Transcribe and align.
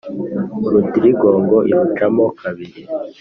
Urutirigongo 0.65 1.55
iruca 1.71 2.05
mo 2.15 2.27
kabiri 2.39 2.81